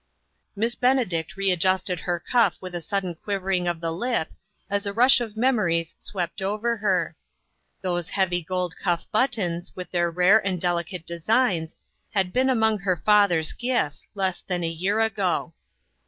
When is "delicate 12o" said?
10.59-11.05